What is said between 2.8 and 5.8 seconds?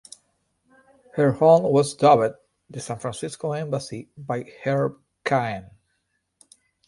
Francisco Embassy" by Herb Caen.